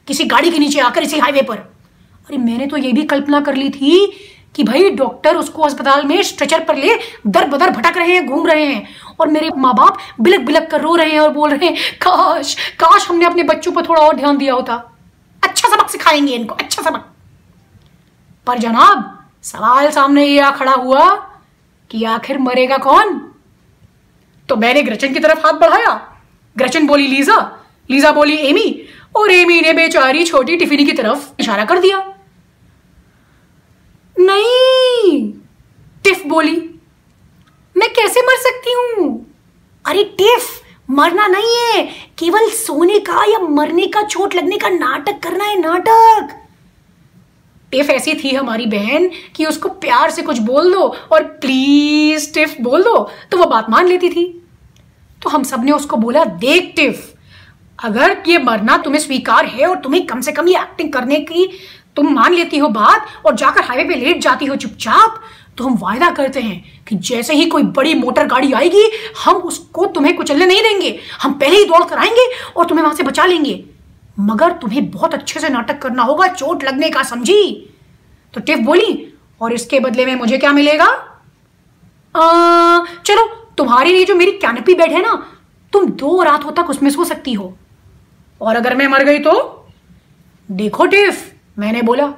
किसी 0.07 0.25
गाड़ी 0.25 0.51
के 0.51 0.59
नीचे 0.59 0.79
आकर 0.79 1.03
इसी 1.03 1.19
हाईवे 1.19 1.41
पर। 1.41 1.57
अरे 1.57 2.37
मैंने 2.37 2.67
तो 2.67 2.77
यह 2.77 2.93
भी 2.93 3.03
कल्पना 3.03 3.39
कर 3.41 3.55
ली 3.55 3.69
थी 3.69 4.05
कि 4.55 4.63
भाई 4.63 4.89
डॉक्टर 4.91 5.35
उसको 5.35 5.61
अस्पताल 5.61 6.05
में 6.05 6.21
स्ट्रेचर 6.23 6.63
पर 6.63 6.75
ले 6.75 6.97
दर 7.27 7.47
बदर 7.47 7.69
भटक 7.69 7.97
रहे 7.97 8.13
हैं, 8.13 8.25
घूम 8.27 8.47
रहे 8.47 8.65
हैं 8.65 8.87
और 9.19 9.27
मेरे 9.27 9.49
माँ 9.57 9.73
बाप 9.73 9.97
बिलक 10.21 10.41
बिलक 10.41 10.69
कर 10.71 10.81
रो 10.81 10.95
रहे 10.95 11.11
हैं 11.11 11.19
और 11.19 11.31
बोल 11.33 11.49
रहे 11.49 11.69
हैं, 11.69 11.97
काश 11.97 12.55
काश 12.79 13.09
हमने 13.09 13.25
अपने 13.25 13.43
बच्चों 13.43 13.71
पर 13.71 13.85
थोड़ा 13.85 14.01
और 14.01 14.15
ध्यान 14.15 14.37
दिया 14.37 14.53
होता। 14.53 14.75
अच्छा 15.43 15.69
सबक 15.69 15.89
सिखाएँगे 15.89 16.33
इनको 16.33 16.55
अच्छा 16.55 16.81
सबक। 16.81 17.11
पर 18.47 18.57
जनाब, 18.57 19.25
सवाल 19.43 19.89
सामने 19.91 20.25
ये 20.25 20.39
आ 20.39 20.51
खड़ा 20.51 20.73
हुआ 20.73 21.03
कि 21.91 22.03
आखिर 22.03 22.37
मरेगा 22.37 22.77
कौन? 22.77 23.17
तो 24.49 24.55
मैंने 24.55 24.81
ग्रचन 24.83 25.13
की 25.13 25.19
तरफ़ 25.19 25.39
हाथ 25.39 25.53
बढ़ाया। 25.53 25.93
ग्रचन 26.57 26.87
बोली, 26.87 27.07
लीजा 27.07 27.37
लीजा 27.89 28.11
बोली, 28.11 28.35
एमी। 28.37 28.89
और 29.15 29.31
एमी 29.31 29.61
ने 29.61 29.73
बेचारी 29.73 30.23
छोटी 30.25 30.57
टिफिनी 30.57 30.85
की 30.85 30.91
तरफ़ 30.91 31.29
इशारा 31.39 31.65
कर 31.65 31.79
दिया। 31.79 31.99
नहीं, 34.15 35.33
टिफ 36.03 36.25
बोली, 36.25 36.55
मैं 37.77 37.89
कैसे 37.93 38.21
मर 38.21 38.37
सकती 38.37 38.73
हूँ? 38.73 39.25
अरे 39.85 40.03
टिफ, 40.03 40.47
मरना 40.89 41.27
नहीं 41.27 41.55
है। 41.55 41.83
केवल 42.17 42.49
सोने 42.49 42.99
का 42.99 43.23
या 43.23 43.39
मरने 43.39 43.87
का, 43.87 44.01
चोट 44.01 44.35
लगने 44.35 44.57
का 44.57 44.69
नाटक 44.69 45.19
करना 45.23 45.43
है 45.43 45.59
नाटक। 45.59 46.44
टिफ 47.75 47.89
ऐसी 47.89 48.13
थी 48.13 48.35
हमारी 48.35 48.65
बहन 48.65 49.09
कि 49.35 49.45
उसको 49.45 49.69
प्यार 49.69 50.11
से 50.11 50.21
कुछ 50.21 50.37
बोल 50.41 50.71
दो 50.73 50.83
और 51.11 51.23
प्लीज़ 51.41 52.33
टिफ 52.33 52.55
बोल 52.61 52.83
दो 52.83 52.97
तो 53.31 53.37
वो 53.37 53.45
बात 53.45 53.69
मान 53.69 53.87
लेती 53.87 54.09
थी। 54.09 54.23
तो 55.21 55.29
हम 55.29 55.43
सबने 55.43 55.71
उसको 55.71 55.97
बोला, 55.97 56.23
देख 56.23 56.71
टिफ, 56.75 57.13
अगर 57.79 58.17
ये 58.27 58.37
मरना 58.37 58.77
तुम्हें 58.77 59.01
स्वीकार 59.01 59.45
है 59.45 59.67
और 59.67 59.79
तुम्हें 59.79 60.05
कम 60.07 60.21
से 60.21 60.31
कम 60.31 60.47
ये 60.47 60.55
एक्टिंग 60.55 60.93
करने 60.93 61.19
की 61.21 61.47
तुम 61.95 62.13
मान 62.13 62.33
लेती 62.33 62.57
हो 62.57 62.67
बात 62.69 63.25
और 63.25 63.35
जाकर 63.35 63.63
हाईवे 63.63 63.83
पे 63.83 63.95
लेट 63.95 64.21
जाती 64.21 64.45
हो 64.45 64.55
चुपचाप 64.55 65.21
तो 65.57 65.63
हम 65.63 65.77
वायदा 65.81 66.09
करते 66.11 66.39
हैं 66.39 66.83
कि 66.87 66.95
जैसे 67.09 67.33
ही 67.33 67.45
कोई 67.45 67.63
बड़ी 67.75 67.93
मोटर 67.93 68.27
गाड़ी 68.27 68.51
आएगी, 68.53 68.89
हम 69.23 69.35
उसको 69.35 69.85
तुम्हें 69.85 70.15
कुचलने 70.15 70.45
नहीं 70.45 70.63
देंगे। 70.63 70.99
हम 71.21 71.33
पहले 71.33 71.57
ही 71.57 71.65
दौड़ 71.65 71.83
कर 71.83 71.97
आएँगे 71.97 72.27
और 72.57 72.65
तुम्हें 72.65 72.83
वहाँ 72.83 72.95
से 72.95 73.03
बचा 73.03 73.25
लेंगे। 73.25 73.63
मगर 74.19 74.51
तुम्हें 74.51 74.91
बहुत 74.91 75.13
अच्छे 75.13 75.39
से 75.39 75.49
नाटक 75.49 75.81
करना 75.81 76.03
होगा 76.03 76.27
चोट 76.27 76.63
लगने 76.63 76.89
का 76.89 77.03
समझी? 77.03 77.69
तो 78.33 78.41
टिफ 78.41 78.59
बोली 78.59 79.13
और 79.41 79.53
इसके 79.53 79.79
बदले 79.79 80.05
में 80.05 80.15
मुझे 80.15 80.37
क्या 80.37 80.51
मिलेगा? 80.51 80.85
आ, 82.15 82.85
चलो 83.05 83.25
तुम्हारे 83.57 83.91
लिए 83.91 84.05
जो 84.05 84.15
मेरी 84.15 84.31
कैनपी 84.31 84.73
बेड 84.73 84.91
है 84.91 85.01
ना 85.01 85.27
तुम 85.73 85.85
दो 85.85 86.23
रातों 86.23 86.51
तक 86.51 86.69
उसमें 86.69 86.89
सो 86.89 87.05
सकती 87.05 87.33
हो। 87.33 87.57
और 88.41 88.55
अगर 88.55 88.75
मैं 88.75 88.87
मर 88.87 89.03
गई 89.03 89.19
तो? 89.19 89.67
देखो 90.51 90.85
टिफ 90.85 91.33
मैंने 91.59 91.81
बोला। 91.81 92.13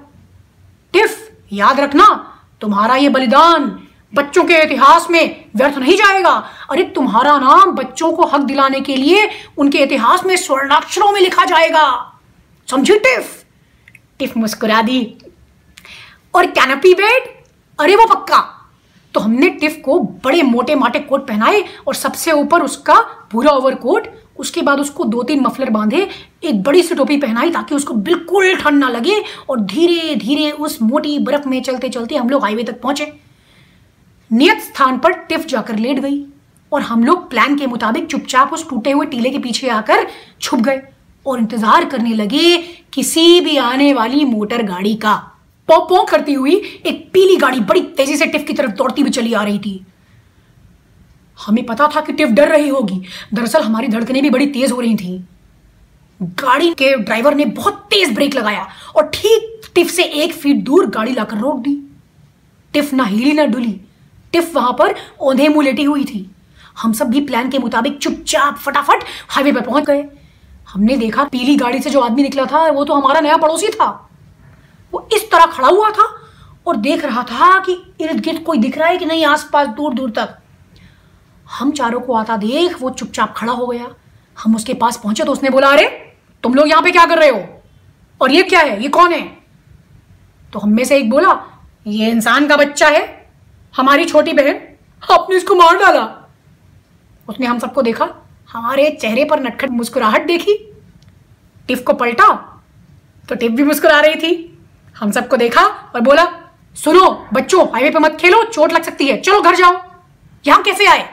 टिफ 0.93 1.31
याद 1.53 1.79
रखना 1.79 2.33
तुम्हारा 2.61 2.95
ये 2.95 3.09
बलिदान 3.09 3.86
बच्चों 4.13 4.43
के 4.43 4.55
इतिहास 4.63 5.07
में 5.11 5.45
व्यर्थ 5.55 5.77
नहीं 5.77 5.97
जाएगा। 5.97 6.49
अरे, 6.69 6.83
तुम्हारा 6.83 7.37
नाम 7.37 7.71
बच्चों 7.71 8.11
को 8.11 8.23
हक 8.23 8.41
दिलाने 8.41 8.81
के 8.81 8.95
लिए 8.95 9.29
उनके 9.57 9.77
इतिहास 9.77 10.25
में 10.25 10.35
स्वर्णाक्षरों 10.35 11.11
में 11.11 11.21
लिखा 11.21 11.45
जाएगा। 11.45 12.13
समझी, 12.67 12.99
टिफ? 12.99 13.43
टिफ 14.19 14.37
मुस्कुरा 14.37 14.81
दी। 14.81 15.17
और 16.35 16.45
कैनपी 16.45 16.93
बेड 16.93 17.37
अरे, 17.79 17.95
वो 17.95 18.05
पक्का। 18.05 18.53
तो 19.13 19.19
हमने 19.19 19.49
टिफ 19.49 19.81
को 19.85 19.99
बड़े 19.99 20.41
मोटे 20.43 20.75
माटे 20.75 20.99
कोट 20.99 21.27
पहनाए 21.27 21.63
और 21.87 21.95
सबसे 21.95 22.31
ऊपर 22.31 22.61
उसका 22.61 22.99
पूरा 23.31 23.51
ओवर 23.51 23.75
कोट, 23.75 24.07
उसके 24.39 24.61
बाद 24.61 24.79
उसको 24.79 25.03
दो 25.03 25.23
तीन 25.23 25.39
मफलर 25.41 25.69
बांधे, 25.69 26.09
एक 26.43 26.63
बड़ी 26.63 26.83
सी 26.83 26.95
टोपी 26.95 27.17
पहनाई 27.17 27.51
ताकि 27.51 27.75
उसको 27.75 27.93
बिल्कुल 27.93 28.55
ठंड 28.55 28.79
ना 28.79 28.89
लगे 28.89 29.23
और 29.49 29.59
धीरे 29.59 30.15
धीरे 30.15 30.51
उस 30.51 30.81
मोटी 30.81 31.19
बर्फ़ 31.19 31.47
में 31.47 31.61
चलते 31.63 31.89
चलते 31.89 32.15
हम 32.15 32.29
लोग 32.29 32.41
हाईवे 32.41 32.63
तक 32.63 32.81
पहुँचे। 32.81 33.26
नियत 34.31 34.59
स्थान 34.61 34.97
पर 34.99 35.11
टिफ 35.29 35.45
जाकर 35.47 35.77
लेट 35.79 35.99
गई 35.99 36.23
और 36.71 36.81
हम 36.81 37.03
लोग 37.03 37.29
प्लान 37.29 37.57
के 37.57 37.67
मुताबिक 37.67 38.05
चुपचाप 38.07 38.53
उस 38.53 38.69
टूटे 38.69 38.91
हुए 38.91 39.05
टीले 39.05 39.29
के 39.29 39.39
पीछे 39.39 39.69
आकर 39.69 40.07
छुप 40.41 40.59
गए 40.59 40.81
और 41.25 41.39
इंतज़ार 41.39 41.85
करने 41.85 42.13
लगे 42.13 42.57
किसी 42.93 43.39
भी 43.41 43.57
आने 43.57 43.93
वाली 43.93 44.25
मोटर 44.25 44.63
गाड़ी 44.63 44.95
का। 44.95 45.15
पौ 45.69 45.79
पौ 45.85 46.03
करती 46.05 46.33
हुई 46.33 46.55
एक 46.85 47.09
पीली 47.13 47.35
गाड़ी 47.37 47.59
बड़ी 47.61 47.81
तेज़ी 47.97 48.17
से 48.17 48.25
टिफ 48.25 48.45
की 48.47 48.53
तरफ़ 48.53 48.71
दौड़ती 48.71 49.01
हुई 49.01 49.11
चली 49.11 49.33
आ 49.33 49.43
रही 49.43 49.59
थी। 49.59 49.85
हमें 51.37 51.65
पता 51.65 51.87
था 51.95 52.01
कि 52.01 52.13
टिफ 52.13 52.29
डर 52.29 52.47
रही 52.49 52.69
होगी। 52.69 53.01
दरअसल 53.33 53.63
हमारी 53.63 53.87
धड़कनें 53.87 54.21
भी 54.23 54.29
बड़ी 54.29 54.47
तेज 54.49 54.71
हो 54.71 54.79
रही 54.81 54.95
थी। 54.95 55.17
गाड़ी 56.19 56.69
के 56.73 56.95
ड्राइवर 56.97 57.35
ने 57.35 57.45
बहुत 57.57 57.85
तेज 57.89 58.13
ब्रेक 58.15 58.35
लगाया 58.35 58.67
और 58.95 59.09
ठीक 59.13 59.69
टिफ 59.75 59.89
से 59.91 60.03
एक 60.03 60.33
फीट 60.33 60.63
दूर 60.65 60.85
गाड़ी 60.89 61.13
लाकर 61.13 61.37
रोक 61.37 61.59
दी। 61.59 61.75
टिफ 62.73 62.93
ना 62.93 63.03
हिली 63.05 63.33
ना 63.33 63.45
डुली। 63.45 63.79
टिफ 64.31 64.55
वहाँ 64.55 64.75
पर, 64.79 64.95
औंधे 65.21 65.47
मुँह 65.47 65.63
लेटी 65.63 65.83
हुई 65.83 66.03
थी। 66.03 66.35
हम 66.81 66.93
सब 66.93 67.07
भी 67.07 67.21
प्लान 67.21 67.49
के 67.49 67.59
मुताबिक 67.59 67.97
चुपचाप 67.97 68.57
फटाफट 68.57 69.03
हाईवे 69.27 69.51
पर 69.51 69.61
पहुँच 69.61 69.83
गए। 69.83 70.05
हमने 70.69 70.97
देखा 70.97 71.23
पीली 71.23 71.55
गाड़ी 71.55 71.81
से 71.81 71.89
जो 71.89 72.01
आदमी 72.01 72.23
निकला 72.23 72.45
था, 72.45 72.71
वो 72.71 72.85
तो 72.85 72.93
हमारा 72.93 73.19
नया 73.19 73.37
पड़ोसी 73.37 73.67
था। 73.67 74.09
वो 74.91 75.09
इस 75.13 75.31
तरह 75.31 75.45
खड़ा 75.45 75.67
हुआ 75.67 75.89
था 75.89 76.21
और 76.67 76.75
देख 76.75 77.05
रहा 77.05 77.23
था 77.23 77.59
कि 77.59 77.93
इर्द 78.01 78.19
गिर्द 78.19 78.43
कोई 78.43 78.57
दिख 78.57 78.77
रहा 78.77 78.87
है 78.87 78.97
कि 78.97 79.05
नहीं 79.05 79.25
आसपास 79.25 79.67
दूर 79.67 79.93
दूर 79.93 80.11
तक। 80.11 80.37
हम 81.59 81.71
चारों 81.71 81.99
को 81.99 82.13
आता 82.13 82.37
देख, 82.37 82.81
वो 82.81 82.89
चुपचाप 82.89 83.33
खड़ा 83.37 83.53
हो 83.53 83.67
गया। 83.67 83.87
हम 84.43 84.55
उसके 84.55 84.73
पास 84.73 84.97
पहुँचे 84.97 85.23
तो 85.23 85.31
उसने 85.31 85.49
बोला, 85.49 85.67
अरे, 85.67 86.13
तुम 86.43 86.53
लोग 86.53 86.69
यहाँ 86.69 86.83
पे 86.83 86.91
क्या 86.91 87.05
कर 87.05 87.17
रहे 87.17 87.29
हो? 87.29 87.61
और 88.21 88.31
ये 88.31 88.43
क्या 88.43 88.59
है? 88.59 88.83
ये 88.83 88.89
कौन 88.89 89.13
है? 89.13 89.37
तो 90.53 90.59
हम 90.59 90.69
में 90.69 90.85
से 90.85 90.97
एक 90.97 91.09
बोला, 91.09 91.61
ये 91.87 92.09
इंसान 92.09 92.47
का 92.47 92.57
बच्चा 92.57 92.87
है। 92.87 93.16
हमारी 93.77 94.05
छोटी 94.05 94.33
बहन, 94.33 94.59
आपने 95.03 95.35
इसको 95.35 95.55
मार 95.55 95.77
डाला। 95.77 96.03
उसने 97.27 97.45
हम 97.45 97.59
सबको 97.59 97.81
देखा, 97.81 98.07
हमारे 98.49 98.89
चेहरे 99.01 99.25
पर 99.25 99.39
नटखट 99.39 99.69
मुस्कुराहट 99.69 100.25
देखी। 100.27 100.55
टिफ 101.67 101.83
को 101.83 101.93
पलटा 101.93 102.29
तो 103.29 103.35
टिफ 103.35 103.51
भी 103.51 103.63
मुस्कुरा 103.63 103.99
रही 103.99 104.15
थी। 104.15 104.59
हम 104.95 105.11
सबको 105.11 105.37
देखा 105.37 105.61
और 105.61 106.01
बोला, 106.01 106.25
सुनो, 106.75 107.09
बच्चों, 107.33 107.65
हाईवे 107.73 107.89
पे 107.89 107.99
मत 107.99 108.17
खेलो, 108.21 108.43
चोट 108.43 108.73
लग 108.73 108.83
सकती 108.83 109.07
है। 109.07 109.21
चलो, 109.21 109.41
घर 109.41 109.55
जाओ। 109.55 109.77
यहाँ 110.45 110.61
कैसे 110.63 110.85
आए? 110.85 111.07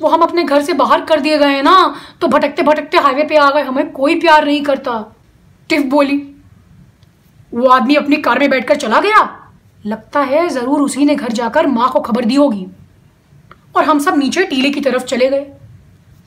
वो 0.00 0.08
हम 0.08 0.22
अपने 0.22 0.42
घर 0.44 0.62
से 0.62 0.72
बाहर 0.72 1.04
कर 1.04 1.20
दिए 1.20 1.38
गए 1.38 1.62
ना 1.62 1.74
तो 2.20 2.28
भटकते 2.28 2.62
भटकते 2.62 2.98
हाईवे 2.98 3.24
पे 3.24 3.36
आ 3.36 3.50
गए। 3.50 3.62
हमें 3.62 3.90
कोई 3.92 4.20
प्यार 4.20 4.44
नहीं 4.44 4.62
करता। 4.62 5.00
टिफ 5.68 5.84
बोली, 5.86 6.16
वो 7.52 7.68
आदमी 7.68 7.94
अपनी 7.94 8.16
कार 8.18 8.38
में 8.38 8.50
बैठकर 8.50 8.76
चला 8.76 9.00
गया? 9.00 9.43
लगता 9.84 10.20
है 10.22 10.48
ज़रूर 10.48 10.80
उसी 10.80 11.04
ने 11.04 11.14
घर 11.14 11.32
जाकर 11.32 11.66
माँ 11.66 11.90
को 11.90 12.00
खबर 12.00 12.24
दी 12.24 12.34
होगी। 12.34 12.66
और 13.76 13.84
हम 13.84 13.98
सब 13.98 14.16
नीचे 14.18 14.44
टीले 14.44 14.70
की 14.70 14.80
तरफ़ 14.80 15.04
चले 15.04 15.28
गए। 15.30 15.46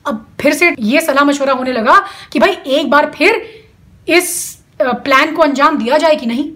अब 0.06 0.26
फिर 0.40 0.54
से 0.54 0.74
ये 0.80 1.00
सलाह 1.00 1.24
मशवरा 1.24 1.52
होने 1.52 1.72
लगा 1.72 1.98
कि 2.32 2.38
भाई 2.38 2.50
एक 2.50 2.90
बार 2.90 3.10
फिर 3.10 3.42
इस 4.08 4.58
प्लान 4.80 5.34
को 5.34 5.42
अंजाम 5.42 5.78
दिया 5.78 5.98
जाए 5.98 6.16
कि 6.16 6.26
नहीं? 6.26 6.50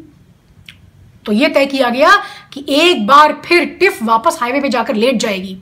तो 1.26 1.32
यह 1.32 1.48
तय 1.48 1.66
किया 1.66 1.88
गया 1.90 2.10
कि 2.52 2.64
एक 2.70 3.06
बार 3.06 3.32
फिर 3.44 3.64
टिफ 3.80 4.02
वापस 4.02 4.38
हाईवे 4.40 4.60
पे 4.60 4.68
जाकर 4.68 4.94
लेट 4.94 5.16
जाएगी, 5.16 5.56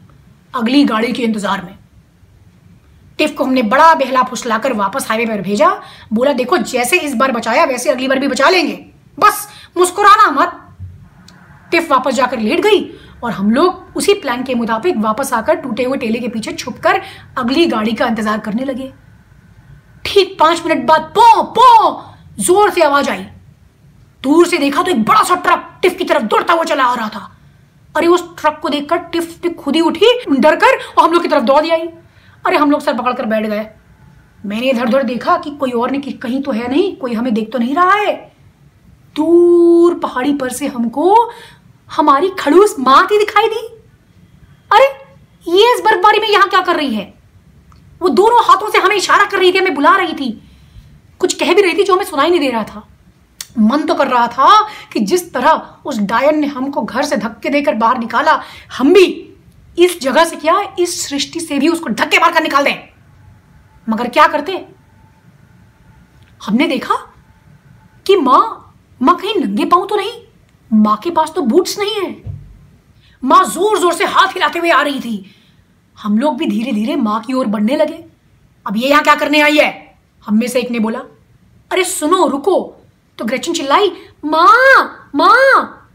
अगली 0.55 0.85
गाड़ी 0.85 1.13
के 1.13 1.23
इंतज़ार 1.23 1.63
में। 1.63 1.75
टिफ 3.19 3.35
को 3.37 3.45
हमने 3.45 3.63
बड़ा 3.65 3.93
बहला 3.95 4.23
फुसलाकर 4.23 4.73
वापस 4.75 5.07
हाईवे 5.09 5.27
पर 5.27 5.41
भेजा, 5.43 5.71
बोला, 6.13 6.33
देखो, 6.33 6.57
जैसे 6.59 6.99
इस 6.99 7.15
बार 7.15 7.33
बचाया, 7.33 7.65
वैसे 7.65 7.91
अगली 7.91 8.09
बार 8.09 8.19
भी 8.19 8.29
बचा 8.29 8.49
लेंगे। 8.49 8.79
बस, 9.19 9.49
मुस्कुराना 9.77 10.31
मत। 10.33 10.60
टिफ 11.71 11.91
वापस 11.91 12.15
जाकर 12.15 12.39
लेट 12.39 12.61
गई 12.61 12.81
और 13.25 13.33
हम 13.33 13.51
लोग 13.51 13.97
उसी 13.97 14.15
प्लान 14.15 14.43
के 14.43 14.55
मुताबिक 14.55 14.99
वापस 14.99 15.33
आकर 15.33 15.55
टूटे 15.57 15.85
हुए 15.85 15.99
टेले 15.99 16.19
के 16.19 16.29
पीछे 16.29 16.53
छुपकर 16.53 17.01
अगली 17.39 17.67
गाड़ी 17.67 17.93
का 17.93 18.07
इंतज़ार 18.07 18.39
करने 18.41 18.65
लगे। 18.65 18.93
ठीक 20.05 20.37
पाँच 20.41 20.63
मिनट 20.67 20.87
बाद 20.87 21.13
पो 21.17 21.43
पो, 21.43 22.03
ज़ोर 22.39 22.71
से 22.71 22.83
आवाज़ 22.83 23.11
आई। 23.11 23.27
दूर 24.23 24.47
से 24.47 24.59
देखा 24.59 24.83
तो 24.83 24.91
एक 24.91 25.03
बड़ा 25.05 25.23
सा 25.25 25.35
ट्रक 25.37 25.69
टिफ 25.83 25.97
की 25.99 26.05
तरफ़ 26.05 26.23
दौड़ता 26.25 26.53
हुआ 26.53 26.65
चला 26.65 26.85
आ 26.85 26.95
रहा 26.95 27.09
था। 27.09 27.31
अरे 27.95 28.07
उस 28.07 28.25
ट्रक 28.39 28.59
को 28.63 28.69
देखकर 28.69 28.99
टिफ 29.13 29.39
टिफ 29.43 29.55
खुद 29.55 29.77
ही 29.77 29.81
उठी, 29.81 30.07
डर 30.31 30.57
कर 30.57 30.79
और 30.89 31.05
हम 31.05 31.13
लोग 31.13 31.23
की 31.23 31.29
तरफ़ 31.29 31.45
दौड़ 31.45 31.65
आई। 31.67 31.89
अरे 32.45 32.57
हम 32.57 32.71
लोग 32.71 32.81
सर 32.81 32.95
पकड़कर 32.95 33.27
बैठ 33.27 33.47
गए। 33.47 33.67
मैंने 34.45 34.71
इधर 34.71 34.87
उधर 34.87 35.03
देखा 35.03 35.37
कि 35.37 35.51
कोई 35.51 35.71
और 35.71 35.91
नहीं 35.91 36.13
कहीं 36.15 36.43
तो 36.43 36.53
है 36.53 36.69
नहीं, 36.69 36.95
कोई 36.97 37.15
हमें 37.15 37.33
देख 37.35 37.51
तो 37.53 37.59
नहीं 37.59 37.75
रहा 37.75 37.95
है। 37.95 38.15
दूर 39.17 39.95
पहाड़ी 39.99 40.33
पर 40.35 40.49
से 40.51 40.67
हमको 40.67 41.15
हमारी 41.97 42.31
खड़ूस 42.31 42.77
माँ 42.79 43.03
आती 43.03 43.19
दिखाई 43.19 43.49
दी। 43.49 43.67
अरे, 44.71 44.85
ये 45.53 45.75
इस 45.75 45.81
बर्फबारी 45.81 46.19
में 46.19 46.29
यहाँ 46.29 46.49
क्या 46.49 46.61
कर 46.61 46.77
रही 46.77 46.95
है? 46.95 47.15
वो 48.03 48.09
दोनों 48.09 48.45
हाथों 48.45 48.71
से 48.71 48.79
हमें 48.79 48.97
इशारा 48.97 49.25
कर 49.25 49.39
रही 49.39 49.53
थी, 49.53 49.59
हमें 49.59 49.75
बुला 49.75 49.97
रही 49.97 50.13
थी। 50.13 50.43
कुछ 51.19 51.35
कह 51.35 51.55
भी 51.55 51.63
रही 51.63 51.75
थी 51.75 51.83
जो 51.83 51.95
हमें 51.95 52.05
सुनाई 52.05 52.31
नहीं 52.31 52.41
दे 52.41 52.51
रहा 52.51 52.65
था। 52.65 52.87
मन 53.59 53.83
तो 53.83 53.95
कर 53.95 54.09
रहा 54.09 54.27
था 54.27 54.69
कि 54.93 55.01
जिस 55.01 55.33
तरह 55.33 55.77
उस 55.85 55.99
डायन 55.99 56.39
ने 56.39 56.47
हमको 56.47 56.83
घर 56.83 57.03
से 57.03 57.17
धक्के 57.17 57.49
देकर 57.49 57.75
बाहर 57.75 57.99
निकाला, 57.99 58.43
हम 58.79 58.93
भी 58.93 59.35
इस 59.79 60.01
जगह 60.01 60.25
से 60.25 60.37
क्या, 60.37 60.75
इस 60.79 61.09
सृष्टि 61.09 61.41
से 61.41 61.59
भी 61.59 61.69
उसको 61.69 61.91
धक्के 61.91 62.19
मारकर 62.19 62.43
निकाल 62.43 62.65
दें। 62.65 62.89
मगर 63.89 64.09
क्या 64.09 64.27
करते? 64.27 64.67
हमने 66.47 66.67
देखा 66.67 66.95
कि 68.07 68.17
माँ 68.17 68.75
माँ 69.03 69.17
कहीं 69.17 69.35
नंगे 69.35 69.65
पाऊँ 69.65 69.89
तो 69.89 69.97
नहीं। 69.97 70.13
माँ 70.71 70.97
के 70.97 71.11
पास 71.11 71.33
तो 71.35 71.43
बूट्स 71.43 71.79
नहीं 71.79 71.95
है। 71.95 72.39
माँ 73.23 73.45
ज़ोर 73.45 73.79
ज़ोर 73.79 73.93
से 73.95 74.05
हाथ 74.07 74.35
हिलाते 74.35 74.59
हुए 74.59 74.71
आ 74.71 74.83
रही 74.83 75.01
थी। 75.01 75.35
हम 75.99 76.19
लोग 76.19 76.37
भी 76.39 76.47
धीरे 76.47 76.73
धीरे 76.73 76.97
माँ 76.97 77.21
की 77.23 77.33
ओर 77.33 77.47
बढ़ने 77.47 77.77
लगे। 77.77 78.05
अब 78.67 78.77
ये 78.77 78.89
यहाँ 78.89 79.03
क्या 79.03 79.15
करने 79.15 79.41
आई 79.41 79.59
है? 79.59 79.99
हम 80.23 80.39
में 80.39 80.47
से 80.49 80.61
एक 80.61 80.71
ने 80.71 80.79
बोला, 80.79 80.99
अरे 81.71 81.85
सुनो, 81.85 82.27
रुको। 82.29 82.61
तो 83.19 83.25
ग्रेचन 83.25 83.53
चिल्लाई, 83.53 83.91
माँ 84.25 85.11
माँ, 85.15 85.91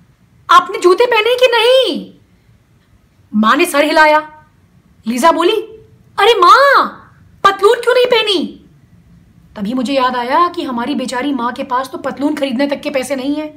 आपने 0.49 0.79
जूते 0.79 1.05
पहने 1.05 1.35
कि 1.35 1.47
नहीं? 1.51 2.13
माँ 3.31 3.55
ने 3.57 3.65
सर 3.65 3.83
हिलाया। 3.83 4.19
लीजा 5.05 5.31
बोली, 5.31 5.55
अरे 6.17 6.33
माँ, 6.33 7.01
पतलून 7.43 7.81
क्यों 7.81 7.93
नहीं 7.93 8.05
पहनी? 8.05 8.43
तभी 9.55 9.73
मुझे 9.73 9.93
याद 9.93 10.15
आया 10.15 10.47
कि 10.47 10.63
हमारी 10.63 10.95
बेचारी 10.95 11.33
माँ 11.33 11.51
के 11.53 11.63
पास 11.63 11.89
तो 11.91 11.97
पतलून 11.97 12.35
खरीदने 12.35 12.67
तक 12.67 12.81
के 12.81 12.89
पैसे 12.89 13.15
नहीं 13.15 13.35
है। 13.35 13.47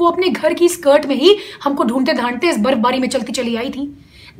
वो 0.00 0.10
अपने 0.10 0.28
घर 0.28 0.54
की 0.54 0.68
स्कर्ट 0.68 1.06
में 1.06 1.14
ही 1.16 1.36
हमको 1.64 1.84
ढूंढते 1.84 2.12
ढांढते 2.12 2.48
इस 2.48 2.58
बर्फबारी 2.58 2.98
में 2.98 3.08
चलती 3.08 3.32
चली 3.32 3.56
आई 3.56 3.70
थी। 3.70 3.86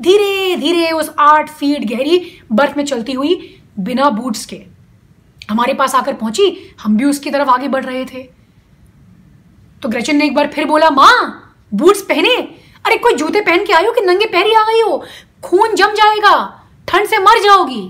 धीरे 0.00 0.56
धीरे 0.56 0.90
उस 0.90 1.10
आठ 1.18 1.50
फीट 1.50 1.84
गहरी 1.84 2.20
बर्फ़ 2.52 2.76
में 2.76 2.84
चलती 2.84 3.12
हुई 3.12 3.60
बिना 3.78 4.10
बूट्स 4.10 4.44
के 4.46 4.62
हमारे 5.50 5.74
पास 5.74 5.94
आकर 5.94 6.12
पहुँची। 6.12 6.76
हम 6.80 6.96
भी 6.96 7.04
उसकी 7.04 7.30
तरफ़ 7.30 7.48
आगे 7.48 7.68
बढ़ 7.68 7.84
रहे 7.84 8.04
थे। 8.04 8.22
तो 9.82 9.88
ग्रेचन 9.88 10.16
ने 10.16 10.24
एक 10.24 10.34
बार 10.34 10.48
फिर 10.48 10.64
बोला, 10.64 10.90
माँ 10.90 11.56
बूट्स 11.74 12.02
पहने? 12.02 12.36
अरे, 12.84 12.96
कोई 12.96 13.14
जूते 13.14 13.40
पहन 13.40 13.64
के 13.64 13.72
आयो 13.72 13.92
कि 13.92 14.00
नंगे 14.00 14.26
पैरी 14.26 14.52
आ 14.52 14.62
गई 14.62 14.80
हो? 14.80 15.04
खून 15.42 15.74
जम 15.74 15.92
जाएगा, 15.94 16.34
ठंड 16.88 17.06
से 17.06 17.18
मर 17.18 17.42
जाओगी। 17.42 17.82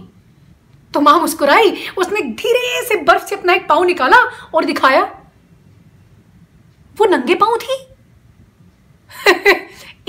तो 0.94 1.00
माँ 1.00 1.18
मुस्कुराई, 1.20 1.76
उसने 1.98 2.20
धीरे 2.20 2.82
से 2.86 3.02
बर्फ़ 3.02 3.26
से 3.26 3.36
अपना 3.36 3.52
एक 3.52 3.68
पाँव 3.68 3.84
निकाला 3.84 4.18
और 4.54 4.64
दिखाया 4.64 5.02
वो 7.00 7.06
नंगे 7.06 7.34
पाँव 7.34 7.56
थी? 7.56 7.86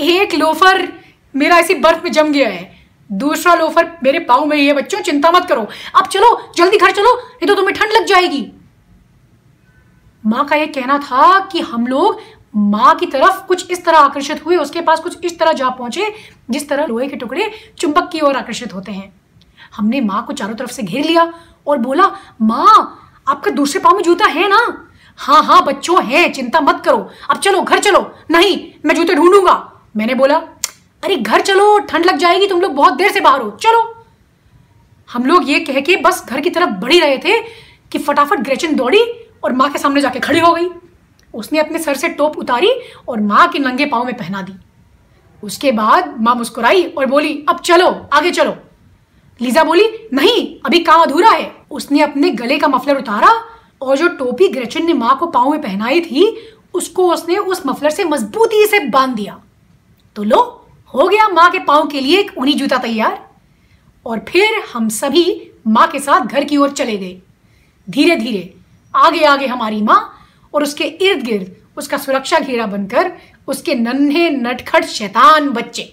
एक 0.00 0.34
लोफर 0.34 0.92
मेरा 1.36 1.58
ऐसी 1.58 1.74
बर्फ़ 1.74 2.04
में 2.04 2.12
जम 2.12 2.32
गया 2.32 2.48
है। 2.48 2.72
दूसरा 3.12 3.54
लोफर 3.54 3.90
मेरे 4.02 4.18
पाँव 4.18 4.44
में 4.44 4.56
ही 4.56 4.66
है, 4.66 4.72
बच्चों, 4.72 5.00
चिंता 5.00 5.30
मत 5.30 5.48
करो। 5.48 5.68
अब 5.94 6.06
चलो, 6.06 6.52
जल्दी 6.56 6.78
घर 6.78 6.90
चलो, 6.90 7.14
नहीं 7.14 7.48
तो 7.48 7.54
तुम्हें 7.54 7.74
ठंड 7.74 7.92
लग 7.92 8.04
जाएगी। 8.04 8.52
माँ 10.26 10.44
का 10.46 10.56
यह 10.56 10.66
कहना 10.66 10.98
था 10.98 11.38
कि 11.38 11.60
हम 11.60 11.86
लोग 11.86 12.20
माँ 12.56 12.94
की 12.94 13.06
तरफ़ 13.06 13.46
कुछ 13.46 13.70
इस 13.70 13.84
तरह 13.84 13.98
आकर्षित 13.98 14.46
हुए, 14.46 14.56
उसके 14.56 14.80
पास 14.80 15.00
कुछ 15.00 15.24
इस 15.24 15.38
तरह 15.38 15.52
जा 15.52 15.68
पहुँचे, 15.68 16.14
जिस 16.50 16.68
तरह 16.68 16.86
लोहे 16.86 17.08
के 17.08 17.16
टुकड़े 17.16 17.50
चुंबक 17.78 18.10
की 18.12 18.20
ओर 18.20 18.36
आकर्षित 18.36 18.74
होते 18.74 18.92
हैं। 18.92 19.20
हमने 19.76 20.00
माँ 20.00 20.24
को 20.26 20.32
चारों 20.32 20.54
तरफ़ 20.54 20.72
से 20.72 20.82
घेर 20.82 21.04
लिया 21.04 21.32
और 21.66 21.78
बोला, 21.78 22.12
माँ, 22.42 22.98
आपका 23.28 23.50
दूसरे 23.50 23.80
पाँव 23.80 23.96
में 23.96 24.02
जूता 24.02 24.26
है 24.26 24.48
ना? 24.48 24.88
हाँ 25.16 25.42
हाँ 25.42 25.64
बच्चों 25.64 26.04
हैं, 26.04 26.32
चिंता 26.32 26.60
मत 26.60 26.82
करो। 26.84 27.10
अब 27.30 27.36
चलो, 27.36 27.62
घर 27.62 27.78
चलो। 27.78 28.14
नहीं, 28.30 28.72
मैं 28.84 28.94
जूते 28.94 29.14
ढूंढूँगा। 29.14 29.72
मैंने 29.96 30.14
बोला, 30.14 30.36
अरे, 31.04 31.16
घर 31.16 31.40
चलो, 31.40 31.78
ठंड 31.78 32.06
लग 32.06 32.16
जाएगी, 32.16 32.48
तुम 32.48 32.60
लोग 32.60 32.72
बहुत 32.72 32.92
देर 32.92 33.12
से 33.12 33.20
बाहर 33.20 33.40
हो। 33.40 33.50
चलो। 33.50 34.04
हम 35.12 35.26
लोग 35.26 35.50
ये 35.50 35.60
कह 35.60 35.80
के 35.80 35.96
बस 35.96 36.26
घर 36.28 36.40
की 36.40 36.50
तरफ़ 36.50 36.70
बढ़ी 36.70 37.00
रहे 37.00 37.18
थे 37.18 37.40
कि 37.92 37.98
फटाफट 37.98 38.38
ग्रेचन 38.38 38.74
दौड़ी 38.74 39.00
और 39.44 39.52
माँ 39.52 39.70
के 39.70 39.78
सामने 39.78 40.00
जाके 40.00 40.20
खड़ी 40.20 40.40
हो 40.40 40.52
गई। 40.52 40.68
उसने 41.34 41.58
अपने 41.58 41.78
सर 41.78 41.94
से 41.94 42.08
टोप 42.08 42.38
उतारी 42.38 42.72
और 43.08 43.20
माँ 43.20 43.48
के 43.48 43.58
नंगे 43.58 43.86
पाँव 43.86 44.04
में 44.04 44.16
पहना 44.16 44.42
दी। 44.42 44.52
उसके 45.44 45.72
बाद 45.72 46.20
माँ 46.20 46.34
मुस्कुराई 46.34 46.84
और 46.84 47.06
बोली, 47.06 47.44
अब 47.48 47.58
चलो, 47.58 48.06
आगे 48.12 48.30
चलो। 48.30 48.56
लीजा 49.40 49.64
बोली, 49.64 50.08
नहीं, 50.12 50.60
अभी 50.66 50.78
काम 50.78 51.00
अधूरा 51.00 51.30
है। 51.30 51.56
उसने 51.70 52.00
अपने 52.00 52.30
गले 52.30 52.58
का 52.58 52.68
मफलर 52.68 52.98
उतारा 52.98 53.51
और 53.82 53.96
जो 53.96 54.08
टोपी 54.08 54.48
ग्रेचन 54.48 54.86
ने 54.86 54.92
माँ 54.92 55.16
को 55.18 55.26
पाँव 55.26 55.50
में 55.50 55.62
पहनाई 55.62 56.00
थी, 56.00 56.24
उसको 56.74 57.12
उसने 57.12 57.36
उस 57.36 57.62
मफलर 57.66 57.90
से 57.90 58.04
मजबूती 58.04 58.66
से 58.66 58.78
बाँध 58.88 59.14
दिया। 59.16 59.40
तो 60.16 60.22
लो, 60.22 60.66
हो 60.94 61.08
गया 61.08 61.28
माँ 61.28 61.50
के 61.50 61.58
पाँव 61.58 61.86
के 61.86 62.00
लिए 62.00 62.18
एक 62.20 62.30
ऊनी 62.38 62.52
जूता 62.52 62.78
तैयार। 62.78 63.30
और 64.06 64.24
फिर 64.28 64.62
हम 64.74 64.88
सभी 64.88 65.50
माँ 65.66 65.86
के 65.86 65.98
साथ 65.98 66.20
घर 66.20 66.44
की 66.44 66.56
ओर 66.56 66.70
चले 66.70 66.96
गए। 66.96 67.20
धीरे 67.88 68.16
धीरे 68.16 68.54
आगे 68.94 69.24
आगे 69.24 69.46
हमारी 69.46 69.82
माँ 69.82 70.00
और 70.54 70.62
उसके 70.62 70.84
इर्द 70.84 71.24
गिर्द 71.24 71.56
उसका 71.76 71.98
सुरक्षा 71.98 72.38
घेरा 72.38 72.66
बनकर 72.66 73.12
उसके 73.48 73.74
नन्हे 73.74 74.30
नटखट 74.30 74.84
शैतान 74.84 75.48
बच्चे। 75.48 75.92